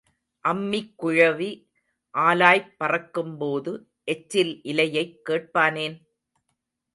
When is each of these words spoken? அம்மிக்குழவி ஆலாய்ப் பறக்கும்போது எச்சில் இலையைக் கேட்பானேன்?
அம்மிக்குழவி 0.45 1.49
ஆலாய்ப் 2.13 2.71
பறக்கும்போது 2.77 3.73
எச்சில் 4.07 4.53
இலையைக் 4.63 5.15
கேட்பானேன்? 5.29 5.95